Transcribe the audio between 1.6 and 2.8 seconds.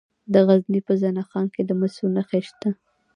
د مسو نښې شته.